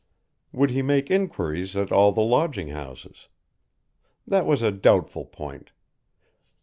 [0.51, 3.27] Would he make inquiries at all the lodging houses?
[4.25, 5.73] That was a doubtful point.